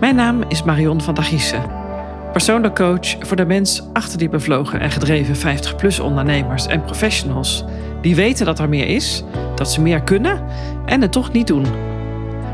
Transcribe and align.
Mijn 0.00 0.14
naam 0.14 0.42
is 0.42 0.62
Marion 0.62 1.00
van 1.00 1.14
der 1.14 1.24
Giessen. 1.24 1.70
Persoonlijk 2.32 2.74
coach 2.74 3.26
voor 3.26 3.36
de 3.36 3.44
mens 3.44 3.82
achter 3.92 4.18
die 4.18 4.28
bevlogen 4.28 4.80
en 4.80 4.90
gedreven 4.90 5.58
50-plus 5.58 6.00
ondernemers 6.00 6.66
en 6.66 6.84
professionals. 6.84 7.64
Die 8.02 8.14
weten 8.14 8.46
dat 8.46 8.58
er 8.58 8.68
meer 8.68 8.86
is, 8.86 9.22
dat 9.54 9.72
ze 9.72 9.80
meer 9.80 10.02
kunnen 10.02 10.48
en 10.86 11.00
het 11.00 11.12
toch 11.12 11.32
niet 11.32 11.46
doen. 11.46 11.64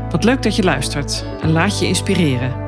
Wat 0.09 0.23
leuk 0.23 0.43
dat 0.43 0.55
je 0.55 0.63
luistert 0.63 1.25
en 1.41 1.51
laat 1.51 1.79
je 1.79 1.85
inspireren. 1.85 2.61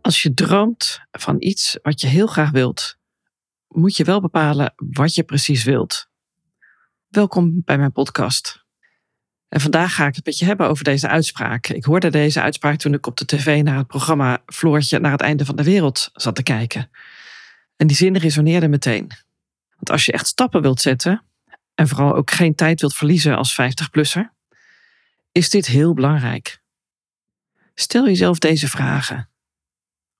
Als 0.00 0.22
je 0.22 0.34
droomt 0.34 1.00
van 1.10 1.36
iets 1.38 1.78
wat 1.82 2.00
je 2.00 2.06
heel 2.06 2.26
graag 2.26 2.50
wilt, 2.50 2.96
moet 3.68 3.96
je 3.96 4.04
wel 4.04 4.20
bepalen 4.20 4.72
wat 4.76 5.14
je 5.14 5.22
precies 5.22 5.64
wilt. 5.64 6.08
Welkom 7.08 7.62
bij 7.64 7.78
mijn 7.78 7.92
podcast. 7.92 8.67
En 9.48 9.60
vandaag 9.60 9.94
ga 9.94 10.06
ik 10.06 10.14
het 10.14 10.24
met 10.24 10.38
je 10.38 10.44
hebben 10.44 10.68
over 10.68 10.84
deze 10.84 11.08
uitspraak. 11.08 11.66
Ik 11.66 11.84
hoorde 11.84 12.10
deze 12.10 12.40
uitspraak 12.40 12.78
toen 12.78 12.94
ik 12.94 13.06
op 13.06 13.16
de 13.16 13.24
tv 13.24 13.62
naar 13.62 13.76
het 13.76 13.86
programma 13.86 14.42
Floortje 14.46 14.98
naar 14.98 15.12
het 15.12 15.20
einde 15.20 15.44
van 15.44 15.56
de 15.56 15.62
wereld 15.62 16.10
zat 16.12 16.34
te 16.34 16.42
kijken. 16.42 16.90
En 17.76 17.86
die 17.86 17.96
zin 17.96 18.16
resoneerde 18.16 18.68
meteen. 18.68 19.10
Want 19.74 19.90
als 19.90 20.04
je 20.04 20.12
echt 20.12 20.26
stappen 20.26 20.62
wilt 20.62 20.80
zetten, 20.80 21.22
en 21.74 21.88
vooral 21.88 22.14
ook 22.14 22.30
geen 22.30 22.54
tijd 22.54 22.80
wilt 22.80 22.94
verliezen 22.94 23.36
als 23.36 23.60
50-plusser, 23.60 24.32
is 25.32 25.50
dit 25.50 25.66
heel 25.66 25.94
belangrijk. 25.94 26.60
Stel 27.74 28.06
jezelf 28.06 28.38
deze 28.38 28.68
vragen. 28.68 29.28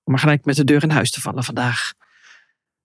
Om 0.03 0.13
maar 0.13 0.19
gelijk 0.19 0.45
met 0.45 0.55
de 0.55 0.63
deur 0.63 0.83
in 0.83 0.89
huis 0.89 1.11
te 1.11 1.21
vallen 1.21 1.43
vandaag. 1.43 1.93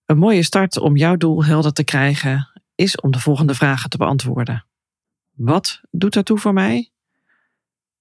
Een 0.07 0.19
mooie 0.19 0.43
start 0.43 0.79
om 0.79 0.97
jouw 0.97 1.17
doel 1.17 1.45
helder 1.45 1.73
te 1.73 1.85
krijgen 1.85 2.49
is 2.75 3.01
om 3.01 3.11
de 3.11 3.21
volgende 3.21 3.55
vragen 3.55 3.91
te 3.91 3.97
beantwoorden. 3.97 4.65
Wat 5.35 5.81
doet 5.91 6.17
ertoe 6.17 6.39
voor 6.39 6.53
mij? 6.53 6.91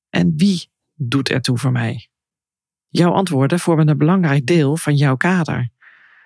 En 0.09 0.33
wie 0.35 0.71
doet 0.93 1.29
ertoe 1.29 1.57
voor 1.57 1.71
mij? 1.71 2.09
Jouw 2.89 3.11
antwoorden 3.11 3.59
vormen 3.59 3.87
een 3.87 3.97
belangrijk 3.97 4.45
deel 4.45 4.77
van 4.77 4.95
jouw 4.95 5.15
kader. 5.15 5.69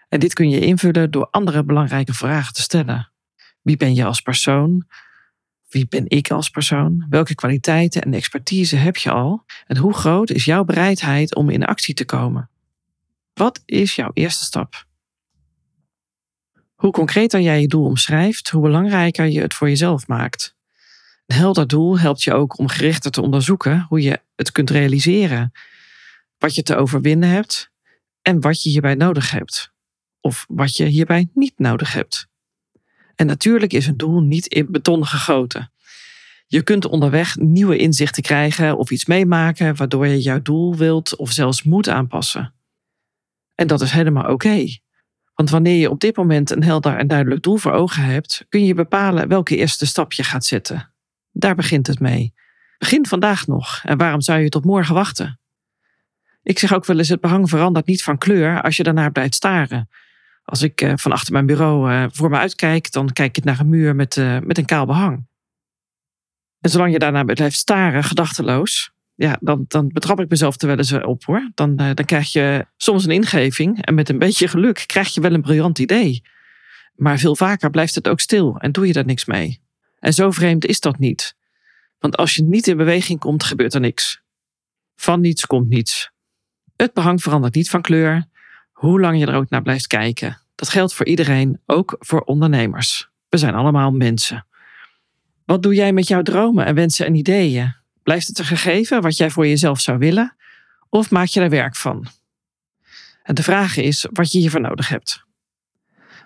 En 0.10 0.20
dit 0.20 0.34
kun 0.34 0.50
je 0.50 0.60
invullen 0.60 1.12
door 1.12 1.28
andere 1.32 1.64
belangrijke 1.64 2.14
vragen 2.14 2.54
te 2.54 2.62
stellen. 2.62 3.12
Wie 3.62 3.78
ben 3.78 3.96
je 3.96 4.06
als 4.06 4.22
persoon? 4.22 4.88
Wie 5.68 5.88
ben 5.88 6.04
ik 6.08 6.32
als 6.32 6.50
persoon? 6.50 7.06
Welke 7.10 7.36
kwaliteiten 7.36 8.02
en 8.02 8.14
expertise 8.14 8.76
heb 8.76 8.98
je 8.98 9.12
al? 9.12 9.46
En 9.66 9.78
hoe 9.78 9.94
groot 9.94 10.30
is 10.30 10.46
jouw 10.46 10.64
bereidheid 10.64 11.36
om 11.36 11.50
in 11.50 11.66
actie 11.66 11.94
te 11.94 12.06
komen? 12.06 12.50
Wat 13.34 13.62
is 13.66 13.96
jouw 13.96 14.12
eerste 14.14 14.44
stap? 14.44 14.86
Hoe 16.76 16.92
concreter 16.92 17.42
jij 17.42 17.62
je 17.62 17.68
doel 17.68 17.86
omschrijft, 17.86 18.50
hoe 18.50 18.62
belangrijker 18.62 19.26
je 19.26 19.42
het 19.42 19.54
voor 19.54 19.68
jezelf 19.68 20.08
maakt. 20.08 20.57
Een 21.28 21.36
helder 21.36 21.68
doel 21.68 22.00
helpt 22.00 22.24
je 22.24 22.34
ook 22.34 22.58
om 22.58 22.68
gerichter 22.68 23.12
te 23.12 23.22
onderzoeken 23.22 23.86
hoe 23.90 24.02
je 24.02 24.22
het 24.36 24.52
kunt 24.52 24.70
realiseren, 24.70 25.52
wat 26.38 26.56
je 26.56 26.64
te 26.64 26.76
overwinnen 26.76 27.30
hebt 27.30 27.72
en 28.22 28.42
wat 28.42 28.64
je 28.64 28.70
hierbij 28.70 28.96
nodig 28.96 29.32
hebt, 29.32 29.72
of 30.22 30.46
wat 30.48 30.78
je 30.78 30.86
hierbij 30.86 31.30
niet 31.34 31.60
nodig 31.60 31.94
hebt. 31.94 32.28
En 33.16 33.26
natuurlijk 33.26 33.74
is 33.74 33.88
een 33.88 33.98
doel 33.98 34.22
niet 34.22 34.48
in 34.48 34.68
beton 34.70 35.06
gegoten. 35.06 35.72
Je 36.48 36.62
kunt 36.62 36.86
onderweg 36.86 37.36
nieuwe 37.36 37.78
inzichten 37.78 38.24
krijgen 38.24 38.78
of 38.78 38.92
iets 38.92 39.06
meemaken 39.06 39.76
waardoor 39.76 40.08
je 40.08 40.22
jouw 40.22 40.42
doel 40.42 40.76
wilt 40.76 41.16
of 41.16 41.32
zelfs 41.32 41.64
moet 41.64 41.90
aanpassen. 41.90 42.54
En 43.56 43.68
dat 43.68 43.82
is 43.82 43.92
helemaal 43.92 44.32
oké. 44.32 44.66
Want 45.34 45.50
wanneer 45.50 45.80
je 45.80 45.90
op 45.90 46.00
dit 46.00 46.16
moment 46.16 46.50
een 46.50 46.64
helder 46.64 46.98
en 46.98 47.08
duidelijk 47.08 47.44
doel 47.44 47.58
voor 47.58 47.72
ogen 47.72 48.04
hebt, 48.04 48.46
kun 48.50 48.66
je 48.66 48.74
bepalen 48.74 49.28
welke 49.28 49.56
eerste 49.56 49.86
stap 49.86 50.14
je 50.14 50.24
gaat 50.24 50.46
zetten. 50.46 50.92
Daar 51.38 51.56
begint 51.56 51.88
het 51.88 52.00
mee. 52.00 52.34
Begin 52.78 53.06
vandaag 53.06 53.48
nog. 53.48 53.82
En 53.84 53.98
waarom 53.98 54.22
zou 54.22 54.40
je 54.40 54.50
tot 54.50 54.66
morgen 54.66 54.96
wachten? 54.96 55.40
Ik 56.44 56.60
zeg 56.60 56.74
ook 56.74 56.86
wel 56.86 56.98
eens: 56.98 57.10
het 57.10 57.22
behang 57.22 57.50
verandert 57.50 57.86
niet 57.86 58.04
van 58.04 58.18
kleur 58.18 58.62
als 58.62 58.78
je 58.78 58.84
daarnaar 58.84 59.12
blijft 59.12 59.36
staren. 59.36 59.90
Als 60.44 60.62
ik 60.62 60.82
uh, 60.82 60.94
van 60.96 61.12
achter 61.12 61.34
mijn 61.34 61.46
bureau 61.46 61.92
uh, 61.92 62.06
voor 62.12 62.30
me 62.30 62.38
uitkijk, 62.38 62.92
dan 62.92 63.14
kijk 63.14 63.38
ik 63.38 63.44
naar 63.44 63.60
een 63.60 63.70
muur 63.70 63.96
met, 63.96 64.16
uh, 64.16 64.40
met 64.40 64.58
een 64.58 64.66
kaal 64.66 64.86
behang. 64.86 65.28
En 66.60 66.70
zolang 66.70 66.92
je 66.92 67.00
daarnaar 67.00 67.26
blijft 67.26 67.58
staren, 67.58 68.04
gedachteloos, 68.04 68.92
ja, 69.16 69.38
dan, 69.42 69.66
dan 69.68 69.88
betrap 69.88 70.20
ik 70.20 70.30
mezelf 70.30 70.62
er 70.62 70.68
wel 70.68 70.78
eens 70.78 70.94
op 70.94 71.24
hoor. 71.24 71.52
Dan, 71.54 71.76
dan 71.76 72.06
krijg 72.06 72.32
je 72.32 72.66
soms 72.78 73.06
een 73.06 73.12
ingeving 73.12 73.86
en 73.86 73.96
met 73.96 74.10
een 74.10 74.20
beetje 74.20 74.48
geluk 74.48 74.84
krijg 74.86 75.14
je 75.14 75.22
wel 75.22 75.34
een 75.34 75.42
briljant 75.42 75.80
idee. 75.80 76.22
Maar 76.96 77.18
veel 77.18 77.36
vaker 77.36 77.70
blijft 77.70 77.96
het 77.96 78.08
ook 78.08 78.20
stil 78.20 78.58
en 78.58 78.72
doe 78.72 78.88
je 78.88 78.94
daar 78.94 79.06
niks 79.06 79.26
mee. 79.26 79.62
En 80.00 80.14
zo 80.14 80.32
vreemd 80.32 80.66
is 80.66 80.80
dat 80.80 80.98
niet. 80.98 81.36
Want 82.00 82.18
als 82.18 82.36
je 82.36 82.44
niet 82.44 82.68
in 82.68 82.78
beweging 82.78 83.20
komt, 83.20 83.44
gebeurt 83.44 83.74
er 83.74 83.80
niks. 83.80 84.22
Van 84.96 85.22
niets 85.22 85.46
komt 85.46 85.70
niets. 85.70 86.12
Het 86.76 86.94
behang 86.94 87.22
verandert 87.22 87.56
niet 87.56 87.70
van 87.70 87.82
kleur, 87.82 88.26
hoe 88.72 89.00
lang 89.00 89.20
je 89.20 89.26
er 89.26 89.36
ook 89.36 89.50
naar 89.50 89.62
blijft 89.62 89.88
kijken. 89.88 90.42
Dat 90.56 90.70
geldt 90.70 90.94
voor 90.94 91.06
iedereen, 91.06 91.62
ook 91.66 91.96
voor 92.00 92.22
ondernemers. 92.22 93.10
We 93.30 93.38
zijn 93.38 93.54
allemaal 93.54 93.92
mensen. 93.92 94.46
Wat 95.46 95.64
doe 95.64 95.74
jij 95.74 95.94
met 95.94 96.08
jouw 96.08 96.22
dromen 96.22 96.66
en 96.66 96.76
wensen 96.76 97.06
en 97.06 97.16
ideeën? 97.16 97.76
Blijft 98.04 98.28
het 98.28 98.40
een 98.40 98.46
gegeven 98.46 99.02
wat 99.02 99.18
jij 99.18 99.30
voor 99.30 99.48
jezelf 99.48 99.80
zou 99.80 99.98
willen? 99.98 100.36
Of 100.90 101.12
maak 101.12 101.28
je 101.28 101.42
er 101.42 101.50
werk 101.50 101.76
van? 101.76 102.08
En 103.24 103.36
de 103.36 103.44
vraag 103.44 103.78
is 103.78 104.08
wat 104.12 104.32
je 104.32 104.40
hiervoor 104.40 104.62
nodig 104.62 104.90
hebt. 104.90 105.26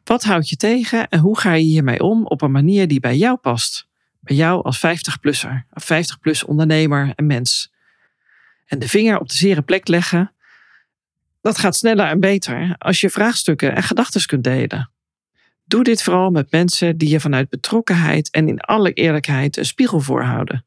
Wat 0.03 0.23
houdt 0.23 0.49
je 0.49 0.55
tegen 0.55 1.09
en 1.09 1.19
hoe 1.19 1.39
ga 1.39 1.53
je 1.53 1.63
hiermee 1.63 1.99
om 1.99 2.25
op 2.25 2.41
een 2.41 2.51
manier 2.51 2.87
die 2.87 2.99
bij 2.99 3.17
jou 3.17 3.37
past? 3.37 3.87
Bij 4.19 4.35
jou 4.35 4.63
als 4.63 4.77
50-plusser, 4.77 5.65
50-plus 5.81 6.43
ondernemer 6.43 7.13
en 7.15 7.25
mens. 7.25 7.73
En 8.65 8.79
de 8.79 8.87
vinger 8.87 9.19
op 9.19 9.29
de 9.29 9.35
zere 9.35 9.61
plek 9.61 9.87
leggen, 9.87 10.33
dat 11.41 11.57
gaat 11.57 11.75
sneller 11.75 12.05
en 12.05 12.19
beter 12.19 12.75
als 12.77 13.01
je 13.01 13.09
vraagstukken 13.09 13.75
en 13.75 13.83
gedachten 13.83 14.25
kunt 14.25 14.43
delen. 14.43 14.91
Doe 15.65 15.83
dit 15.83 16.03
vooral 16.03 16.29
met 16.29 16.51
mensen 16.51 16.97
die 16.97 17.09
je 17.09 17.19
vanuit 17.19 17.49
betrokkenheid 17.49 18.29
en 18.29 18.47
in 18.47 18.59
alle 18.59 18.93
eerlijkheid 18.93 19.57
een 19.57 19.65
spiegel 19.65 19.99
voorhouden. 19.99 20.65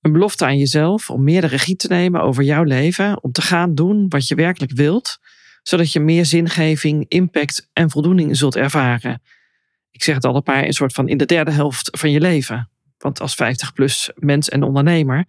Een 0.00 0.12
belofte 0.12 0.44
aan 0.44 0.58
jezelf 0.58 1.10
om 1.10 1.24
meer 1.24 1.40
de 1.40 1.46
regie 1.46 1.76
te 1.76 1.88
nemen 1.88 2.22
over 2.22 2.42
jouw 2.42 2.62
leven, 2.62 3.22
om 3.22 3.32
te 3.32 3.42
gaan 3.42 3.74
doen 3.74 4.08
wat 4.08 4.28
je 4.28 4.34
werkelijk 4.34 4.72
wilt, 4.72 5.18
zodat 5.62 5.92
je 5.92 6.00
meer 6.00 6.24
zingeving, 6.24 7.04
impact 7.08 7.68
en 7.72 7.90
voldoening 7.90 8.36
zult 8.36 8.56
ervaren. 8.56 9.22
Ik 9.90 10.02
zeg 10.02 10.14
het 10.14 10.24
al 10.24 10.36
een 10.36 10.42
paar, 10.42 10.64
een 10.64 10.72
soort 10.72 10.92
van 10.92 11.08
in 11.08 11.16
de 11.16 11.26
derde 11.26 11.50
helft 11.50 11.88
van 11.98 12.10
je 12.10 12.20
leven. 12.20 12.70
Want 12.98 13.20
als 13.20 13.34
50-plus 13.34 14.10
mens 14.14 14.48
en 14.48 14.62
ondernemer 14.62 15.26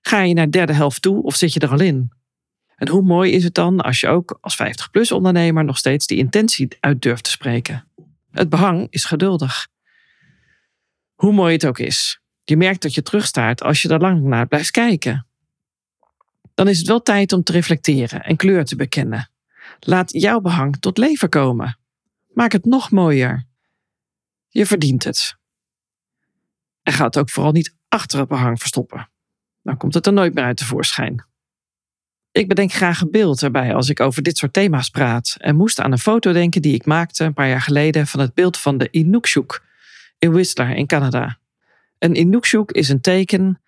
ga 0.00 0.20
je 0.20 0.34
naar 0.34 0.44
de 0.44 0.50
derde 0.50 0.72
helft 0.72 1.02
toe 1.02 1.22
of 1.22 1.34
zit 1.34 1.52
je 1.52 1.60
er 1.60 1.70
al 1.70 1.80
in? 1.80 2.12
En 2.76 2.88
hoe 2.88 3.02
mooi 3.02 3.32
is 3.32 3.44
het 3.44 3.54
dan 3.54 3.80
als 3.80 4.00
je 4.00 4.08
ook 4.08 4.38
als 4.40 4.56
50-plus 4.62 5.12
ondernemer 5.12 5.64
nog 5.64 5.78
steeds 5.78 6.06
die 6.06 6.18
intentie 6.18 6.68
uit 6.80 7.02
durft 7.02 7.24
te 7.24 7.30
spreken? 7.30 7.88
Het 8.30 8.48
behang 8.48 8.86
is 8.90 9.04
geduldig. 9.04 9.68
Hoe 11.14 11.32
mooi 11.32 11.52
het 11.52 11.66
ook 11.66 11.78
is. 11.78 12.20
Je 12.44 12.56
merkt 12.56 12.82
dat 12.82 12.94
je 12.94 13.02
terugstaat 13.02 13.62
als 13.62 13.82
je 13.82 13.88
er 13.88 14.00
lang 14.00 14.22
naar 14.22 14.46
blijft 14.46 14.70
kijken. 14.70 15.26
Dan 16.54 16.68
is 16.68 16.78
het 16.78 16.86
wel 16.86 17.02
tijd 17.02 17.32
om 17.32 17.42
te 17.42 17.52
reflecteren 17.52 18.22
en 18.24 18.36
kleur 18.36 18.64
te 18.64 18.76
bekennen. 18.76 19.29
Laat 19.80 20.12
jouw 20.12 20.40
behang 20.40 20.76
tot 20.76 20.98
leven 20.98 21.28
komen. 21.28 21.78
Maak 22.28 22.52
het 22.52 22.64
nog 22.64 22.90
mooier. 22.90 23.46
Je 24.48 24.66
verdient 24.66 25.04
het. 25.04 25.36
En 26.82 26.92
ga 26.92 27.04
het 27.04 27.18
ook 27.18 27.30
vooral 27.30 27.52
niet 27.52 27.74
achter 27.88 28.18
het 28.18 28.28
behang 28.28 28.58
verstoppen. 28.58 29.08
Dan 29.62 29.76
komt 29.76 29.94
het 29.94 30.06
er 30.06 30.12
nooit 30.12 30.34
meer 30.34 30.44
uit 30.44 30.56
tevoorschijn. 30.56 31.24
Ik 32.32 32.48
bedenk 32.48 32.72
graag 32.72 33.00
een 33.00 33.10
beeld 33.10 33.42
erbij 33.42 33.74
als 33.74 33.88
ik 33.88 34.00
over 34.00 34.22
dit 34.22 34.38
soort 34.38 34.52
thema's 34.52 34.88
praat 34.88 35.36
en 35.38 35.56
moest 35.56 35.80
aan 35.80 35.92
een 35.92 35.98
foto 35.98 36.32
denken 36.32 36.62
die 36.62 36.74
ik 36.74 36.86
maakte 36.86 37.24
een 37.24 37.34
paar 37.34 37.48
jaar 37.48 37.60
geleden 37.60 38.06
van 38.06 38.20
het 38.20 38.34
beeld 38.34 38.58
van 38.58 38.78
de 38.78 38.88
Inukshuk 38.90 39.62
in 40.18 40.32
Whistler 40.32 40.76
in 40.76 40.86
Canada. 40.86 41.38
Een 41.98 42.14
Inukshuk 42.14 42.70
is 42.70 42.88
een 42.88 43.00
teken, 43.00 43.60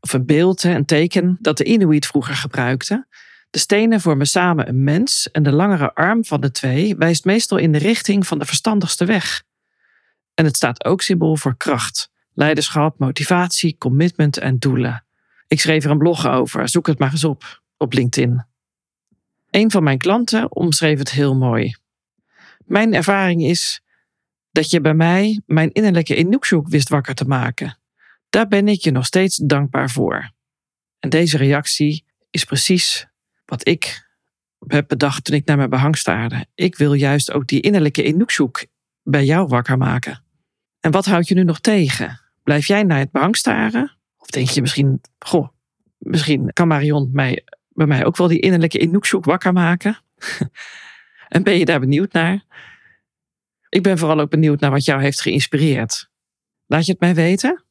of 0.00 0.12
een 0.12 0.26
beeld, 0.26 0.62
een 0.62 0.84
teken 0.84 1.38
dat 1.40 1.56
de 1.56 1.64
Inuit 1.64 2.06
vroeger 2.06 2.34
gebruikten 2.34 3.06
de 3.50 3.58
stenen 3.58 4.00
vormen 4.00 4.26
samen 4.26 4.68
een 4.68 4.84
mens 4.84 5.30
en 5.30 5.42
de 5.42 5.52
langere 5.52 5.94
arm 5.94 6.24
van 6.24 6.40
de 6.40 6.50
twee 6.50 6.96
wijst 6.96 7.24
meestal 7.24 7.58
in 7.58 7.72
de 7.72 7.78
richting 7.78 8.26
van 8.26 8.38
de 8.38 8.44
verstandigste 8.44 9.04
weg. 9.04 9.42
En 10.34 10.44
het 10.44 10.56
staat 10.56 10.84
ook 10.84 11.02
symbool 11.02 11.36
voor 11.36 11.56
kracht, 11.56 12.10
leiderschap, 12.34 12.98
motivatie, 12.98 13.76
commitment 13.78 14.38
en 14.38 14.58
doelen. 14.58 15.04
Ik 15.46 15.60
schreef 15.60 15.84
er 15.84 15.90
een 15.90 15.98
blog 15.98 16.26
over, 16.26 16.68
zoek 16.68 16.86
het 16.86 16.98
maar 16.98 17.10
eens 17.10 17.24
op, 17.24 17.62
op 17.76 17.92
LinkedIn. 17.92 18.46
Een 19.50 19.70
van 19.70 19.82
mijn 19.82 19.98
klanten 19.98 20.56
omschreef 20.56 20.98
het 20.98 21.10
heel 21.10 21.34
mooi. 21.34 21.76
Mijn 22.64 22.94
ervaring 22.94 23.42
is 23.42 23.82
dat 24.50 24.70
je 24.70 24.80
bij 24.80 24.94
mij 24.94 25.40
mijn 25.46 25.72
innerlijke 25.72 26.16
Inukshuk 26.16 26.68
wist 26.68 26.88
wakker 26.88 27.14
te 27.14 27.24
maken. 27.24 27.78
Daar 28.28 28.48
ben 28.48 28.68
ik 28.68 28.80
je 28.80 28.90
nog 28.90 29.06
steeds 29.06 29.36
dankbaar 29.36 29.90
voor. 29.90 30.32
En 30.98 31.08
deze 31.08 31.36
reactie 31.36 32.04
is 32.30 32.44
precies 32.44 33.06
wat 33.48 33.68
ik 33.68 34.06
heb 34.66 34.88
bedacht 34.88 35.24
toen 35.24 35.34
ik 35.34 35.46
naar 35.46 35.56
mijn 35.56 35.70
behang 35.70 35.96
staarde. 35.96 36.46
Ik 36.54 36.76
wil 36.76 36.92
juist 36.92 37.32
ook 37.32 37.46
die 37.46 37.60
innerlijke 37.60 38.02
Inukshuk 38.02 38.66
bij 39.02 39.24
jou 39.24 39.46
wakker 39.46 39.76
maken. 39.76 40.24
En 40.80 40.90
wat 40.90 41.04
houdt 41.04 41.28
je 41.28 41.34
nu 41.34 41.44
nog 41.44 41.60
tegen? 41.60 42.20
Blijf 42.42 42.66
jij 42.66 42.82
naar 42.82 42.98
het 42.98 43.10
behang 43.10 43.36
staren? 43.36 43.96
Of 44.18 44.26
denk 44.26 44.48
je 44.48 44.60
misschien, 44.60 45.00
goh, 45.18 45.48
misschien 45.98 46.52
kan 46.52 46.68
Marion 46.68 47.10
mij, 47.12 47.44
bij 47.68 47.86
mij 47.86 48.04
ook 48.04 48.16
wel 48.16 48.28
die 48.28 48.40
innerlijke 48.40 48.78
Inoekzoek 48.78 49.24
wakker 49.24 49.52
maken. 49.52 49.98
en 51.28 51.42
ben 51.42 51.58
je 51.58 51.64
daar 51.64 51.80
benieuwd 51.80 52.12
naar? 52.12 52.44
Ik 53.68 53.82
ben 53.82 53.98
vooral 53.98 54.20
ook 54.20 54.30
benieuwd 54.30 54.60
naar 54.60 54.70
wat 54.70 54.84
jou 54.84 55.02
heeft 55.02 55.20
geïnspireerd. 55.20 56.10
Laat 56.66 56.86
je 56.86 56.92
het 56.92 57.00
mij 57.00 57.14
weten? 57.14 57.64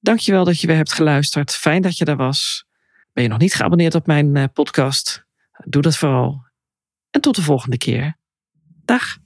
Dankjewel 0.00 0.44
dat 0.44 0.60
je 0.60 0.66
weer 0.66 0.76
hebt 0.76 0.92
geluisterd. 0.92 1.54
Fijn 1.54 1.82
dat 1.82 1.98
je 1.98 2.04
er 2.04 2.16
was. 2.16 2.66
Ben 3.14 3.22
je 3.22 3.28
nog 3.28 3.38
niet 3.38 3.54
geabonneerd 3.54 3.94
op 3.94 4.06
mijn 4.06 4.36
eh, 4.36 4.44
podcast? 4.52 5.26
Doe 5.64 5.82
dat 5.82 5.96
vooral. 5.96 6.44
En 7.10 7.20
tot 7.20 7.36
de 7.36 7.42
volgende 7.42 7.76
keer. 7.76 8.16
Dag. 8.84 9.18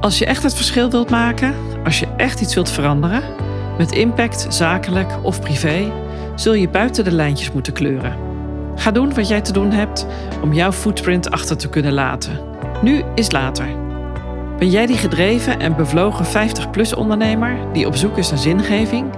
Als 0.00 0.18
je 0.18 0.26
echt 0.26 0.42
het 0.42 0.54
verschil 0.54 0.90
wilt 0.90 1.10
maken, 1.10 1.54
als 1.84 1.98
je 1.98 2.06
echt 2.16 2.40
iets 2.40 2.54
wilt 2.54 2.70
veranderen, 2.70 3.22
met 3.78 3.92
impact, 3.92 4.46
zakelijk 4.48 5.24
of 5.24 5.40
privé, 5.40 6.03
zul 6.34 6.54
je 6.54 6.68
buiten 6.68 7.04
de 7.04 7.12
lijntjes 7.12 7.52
moeten 7.52 7.72
kleuren. 7.72 8.16
Ga 8.74 8.90
doen 8.90 9.14
wat 9.14 9.28
jij 9.28 9.40
te 9.40 9.52
doen 9.52 9.70
hebt 9.70 10.06
om 10.42 10.52
jouw 10.52 10.72
footprint 10.72 11.30
achter 11.30 11.56
te 11.56 11.68
kunnen 11.68 11.92
laten. 11.92 12.40
Nu 12.82 13.02
is 13.14 13.30
later. 13.30 13.66
Ben 14.58 14.70
jij 14.70 14.86
die 14.86 14.96
gedreven 14.96 15.60
en 15.60 15.76
bevlogen 15.76 16.26
50-plus 16.26 16.94
ondernemer 16.94 17.56
die 17.72 17.86
op 17.86 17.96
zoek 17.96 18.18
is 18.18 18.30
naar 18.30 18.38
zingeving? 18.38 19.10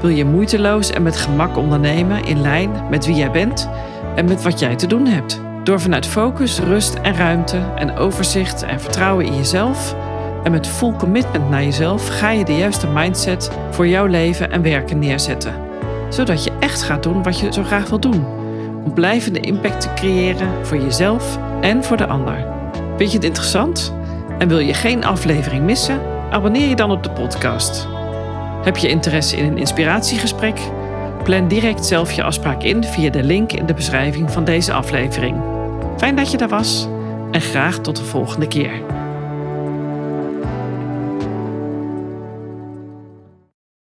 Wil 0.00 0.10
je 0.10 0.24
moeiteloos 0.24 0.90
en 0.90 1.02
met 1.02 1.16
gemak 1.16 1.56
ondernemen 1.56 2.24
in 2.24 2.40
lijn 2.40 2.70
met 2.90 3.06
wie 3.06 3.16
jij 3.16 3.30
bent 3.30 3.68
en 4.16 4.24
met 4.24 4.42
wat 4.42 4.58
jij 4.58 4.76
te 4.76 4.86
doen 4.86 5.06
hebt? 5.06 5.40
Door 5.64 5.80
vanuit 5.80 6.06
focus, 6.06 6.58
rust 6.58 6.94
en 6.94 7.16
ruimte 7.16 7.58
en 7.76 7.96
overzicht 7.96 8.62
en 8.62 8.80
vertrouwen 8.80 9.26
in 9.26 9.36
jezelf 9.36 9.96
en 10.46 10.52
met 10.52 10.66
full 10.66 10.92
commitment 10.92 11.50
naar 11.50 11.62
jezelf 11.62 12.08
ga 12.08 12.30
je 12.30 12.44
de 12.44 12.56
juiste 12.56 12.86
mindset 12.86 13.50
voor 13.70 13.86
jouw 13.86 14.06
leven 14.06 14.50
en 14.50 14.62
werken 14.62 14.98
neerzetten. 14.98 15.65
Zodat 16.16 16.44
je 16.44 16.52
echt 16.58 16.82
gaat 16.82 17.02
doen 17.02 17.22
wat 17.22 17.40
je 17.40 17.52
zo 17.52 17.62
graag 17.62 17.88
wil 17.88 18.00
doen. 18.00 18.26
Om 18.84 18.92
blijvende 18.94 19.40
impact 19.40 19.80
te 19.80 19.92
creëren 19.94 20.66
voor 20.66 20.76
jezelf 20.76 21.38
en 21.60 21.84
voor 21.84 21.96
de 21.96 22.06
ander. 22.06 22.46
Vind 22.96 23.10
je 23.10 23.16
het 23.16 23.26
interessant? 23.26 23.94
En 24.38 24.48
wil 24.48 24.58
je 24.58 24.74
geen 24.74 25.04
aflevering 25.04 25.64
missen? 25.64 26.00
Abonneer 26.30 26.68
je 26.68 26.76
dan 26.76 26.90
op 26.90 27.02
de 27.02 27.10
podcast. 27.10 27.88
Heb 28.62 28.76
je 28.76 28.88
interesse 28.88 29.36
in 29.36 29.44
een 29.44 29.58
inspiratiegesprek? 29.58 30.60
Plan 31.24 31.48
direct 31.48 31.84
zelf 31.84 32.12
je 32.12 32.22
afspraak 32.22 32.62
in 32.62 32.84
via 32.84 33.10
de 33.10 33.22
link 33.22 33.52
in 33.52 33.66
de 33.66 33.74
beschrijving 33.74 34.30
van 34.30 34.44
deze 34.44 34.72
aflevering. 34.72 35.36
Fijn 35.96 36.16
dat 36.16 36.30
je 36.30 36.36
daar 36.36 36.48
was 36.48 36.88
en 37.30 37.40
graag 37.40 37.78
tot 37.78 37.96
de 37.96 38.04
volgende 38.04 38.48
keer. 38.48 38.72